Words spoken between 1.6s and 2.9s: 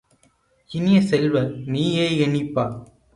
நீயே எண்ணிப்பார்!